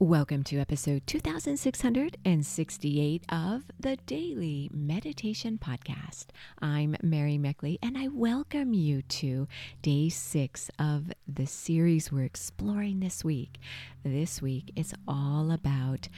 [0.00, 6.26] Welcome to episode 2668 of the Daily Meditation Podcast.
[6.60, 9.46] I'm Mary Meckley, and I welcome you to
[9.82, 13.60] day six of the series we're exploring this week.
[14.02, 16.08] This week is all about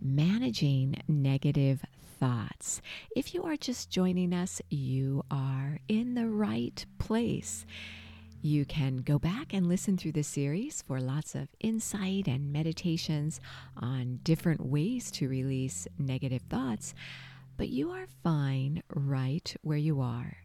[0.00, 1.84] managing negative
[2.20, 2.80] thoughts.
[3.16, 7.66] If you are just joining us, you are in the right place.
[8.46, 13.40] You can go back and listen through the series for lots of insight and meditations
[13.74, 16.94] on different ways to release negative thoughts,
[17.56, 20.36] but you are fine right where you are.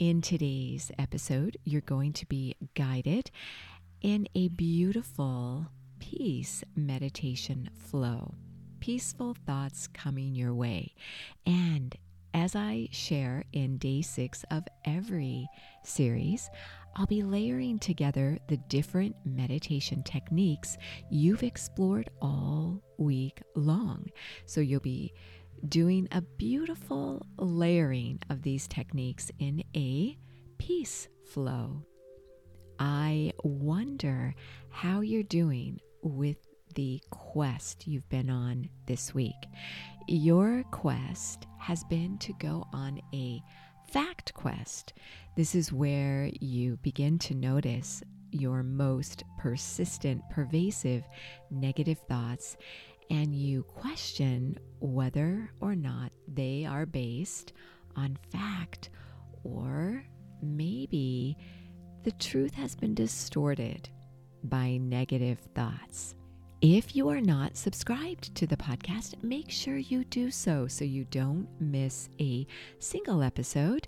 [0.00, 3.30] In today's episode, you're going to be guided
[4.02, 5.68] in a beautiful
[6.00, 8.34] peace meditation flow.
[8.80, 10.92] Peaceful thoughts coming your way.
[11.46, 11.94] And
[12.34, 15.46] as I share in day six of every
[15.84, 16.50] series,
[16.96, 20.76] I'll be layering together the different meditation techniques
[21.10, 24.06] you've explored all week long.
[24.46, 25.12] So you'll be
[25.68, 30.16] doing a beautiful layering of these techniques in a
[30.58, 31.84] peace flow.
[32.78, 34.34] I wonder
[34.70, 36.36] how you're doing with
[36.74, 39.34] the quest you've been on this week.
[40.06, 43.40] Your quest has been to go on a
[43.92, 44.92] fact quest.
[45.36, 51.04] This is where you begin to notice your most persistent, pervasive
[51.50, 52.56] negative thoughts
[53.10, 57.52] and you question whether or not they are based
[57.96, 58.90] on fact
[59.44, 60.04] or
[60.42, 61.36] maybe
[62.02, 63.88] the truth has been distorted
[64.42, 66.14] by negative thoughts.
[66.66, 71.04] If you are not subscribed to the podcast, make sure you do so so you
[71.04, 72.46] don't miss a
[72.78, 73.86] single episode.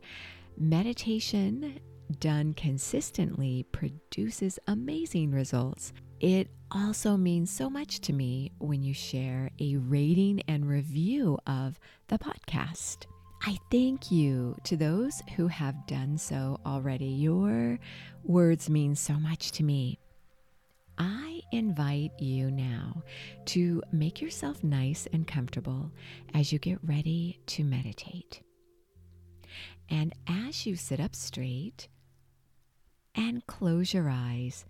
[0.58, 1.80] Meditation
[2.20, 5.94] done consistently produces amazing results.
[6.20, 11.80] It also means so much to me when you share a rating and review of
[12.08, 13.06] the podcast.
[13.40, 17.06] I thank you to those who have done so already.
[17.06, 17.78] Your
[18.22, 19.98] words mean so much to me.
[20.98, 23.02] I invite you now
[23.46, 25.92] to make yourself nice and comfortable
[26.34, 28.42] as you get ready to meditate.
[29.88, 31.88] And as you sit up straight
[33.14, 34.64] and close your eyes,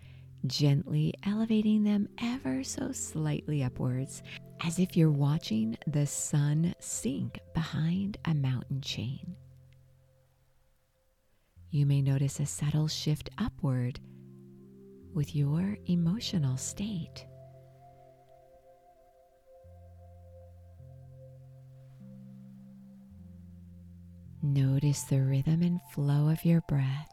[0.47, 4.23] gently elevating them ever so slightly upwards,
[4.65, 9.37] as if you're watching the sun sink behind a mountain chain.
[11.71, 14.01] You may notice a subtle shift upward
[15.17, 17.27] with your emotional state.
[24.43, 27.09] Notice the rhythm and flow of your breath.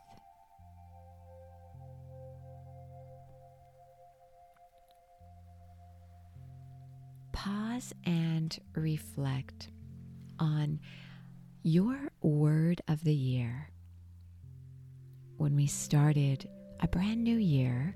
[7.31, 9.69] Pause and reflect
[10.39, 10.81] on
[11.63, 13.69] your word of the year.
[15.37, 16.49] When we started
[16.83, 17.95] a brand new year,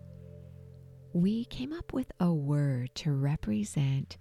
[1.11, 4.15] we came up with a word to represent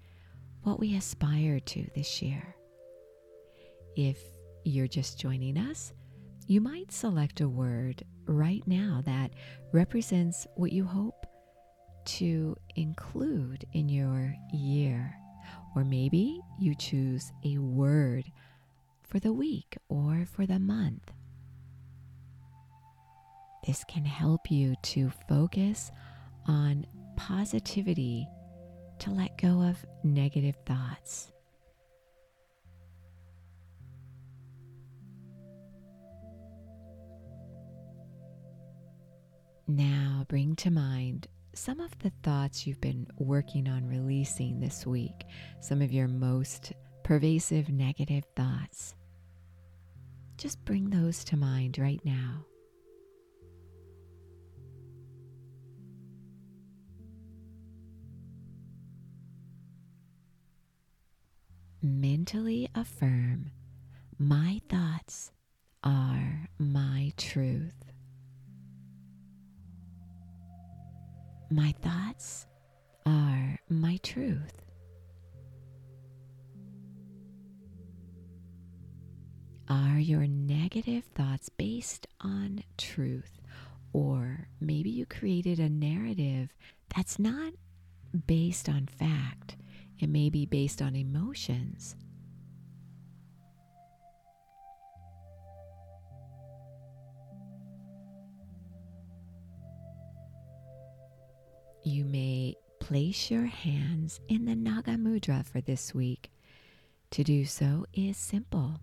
[0.63, 2.57] what we aspire to this year.
[3.95, 4.19] If
[4.65, 5.93] you're just joining us,
[6.49, 9.31] you might select a word right now that
[9.71, 11.27] represents what you hope
[12.07, 15.15] to include in your year.
[15.77, 18.25] Or maybe you choose a word
[19.05, 21.13] for the week or for the month.
[23.67, 25.91] This can help you to focus
[26.47, 28.29] on positivity,
[29.01, 31.33] to let go of negative thoughts.
[39.67, 45.25] Now bring to mind some of the thoughts you've been working on releasing this week,
[45.61, 46.73] some of your most
[47.03, 48.95] pervasive negative thoughts.
[50.37, 52.45] Just bring those to mind right now.
[62.17, 63.51] Mentally affirm
[64.19, 65.33] my thoughts
[65.85, 67.93] are my truth.
[71.51, 72.47] My thoughts
[73.05, 74.63] are my truth.
[79.69, 83.43] Are your negative thoughts based on truth?
[83.93, 86.49] Or maybe you created a narrative
[86.95, 87.53] that's not
[88.27, 89.57] based on fact
[89.99, 91.97] it may be based on emotions.
[101.97, 106.31] You may place your hands in the Naga Mudra for this week.
[107.13, 108.79] To do so is simple.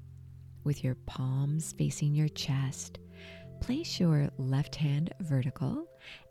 [0.64, 2.98] With your palms facing your chest,
[3.62, 5.86] place your left hand vertical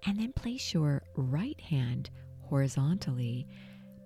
[0.06, 3.46] and then place your right hand horizontally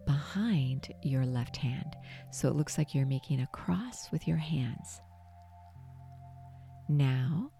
[0.05, 1.97] behind your left hand.
[2.31, 5.01] So it looks like you're making a cross with your hands.
[6.91, 7.53] Now,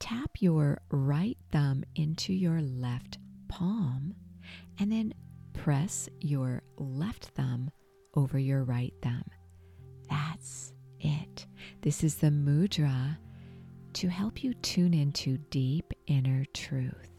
[0.00, 3.18] tap your right thumb into your left
[3.50, 4.14] palm
[4.78, 5.12] and then
[5.52, 7.70] press your left thumb
[8.14, 9.24] over your right thumb.
[10.08, 11.46] That's it.
[11.82, 13.18] This is the mudra
[13.94, 17.10] to help you tune into deep inner truth.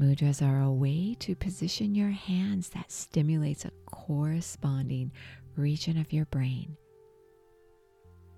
[0.00, 5.12] Mudras are a way to position your hands that stimulates a corresponding
[5.56, 6.76] region of your brain.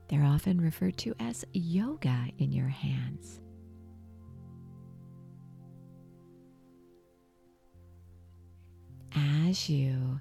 [0.08, 3.40] They're often referred to as yoga in your hands.
[9.16, 10.20] As you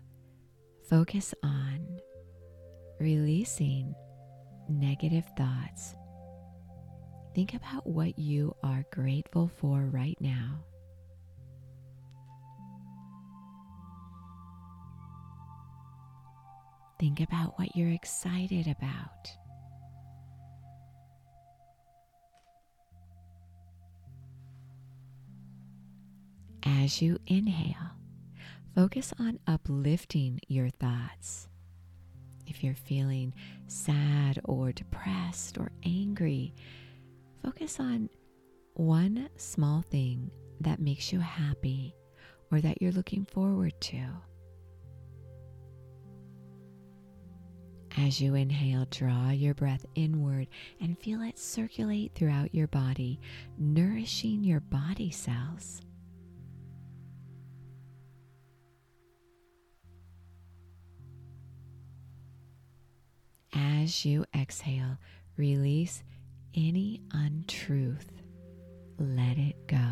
[0.89, 1.99] focus on
[2.97, 3.93] releasing
[4.69, 5.95] negative thoughts,
[7.33, 10.63] think about what you are grateful for right now.
[16.97, 19.29] Think about what you're excited about.
[26.63, 27.91] As you inhale,
[28.75, 31.47] focus on uplifting your thoughts.
[32.45, 33.33] If you're feeling
[33.67, 36.53] sad or depressed or angry,
[37.41, 38.09] focus on
[38.73, 40.29] one small thing
[40.59, 41.95] that makes you happy
[42.51, 44.03] or that you're looking forward to.
[47.97, 50.49] As you inhale, draw your breath inward
[50.81, 53.21] and feel it circulate throughout your body,
[53.57, 55.81] nourishing your body cells.
[63.55, 64.97] As you exhale,
[65.37, 66.03] release
[66.53, 68.11] any untruth.
[68.99, 69.91] Let it go.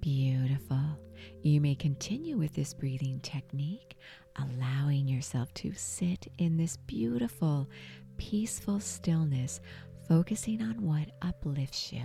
[0.00, 0.98] Beautiful.
[1.42, 3.96] You may continue with this breathing technique,
[4.36, 7.70] allowing yourself to sit in this beautiful,
[8.18, 9.60] peaceful stillness,
[10.06, 12.04] focusing on what uplifts you.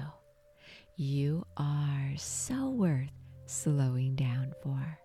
[0.95, 3.11] You are so worth
[3.47, 4.99] slowing down for.